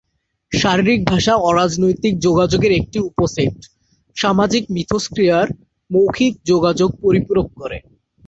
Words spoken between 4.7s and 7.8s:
মিথস্ক্রিয়ায় মৌখিক যোগাযোগ পরিপূরক করে।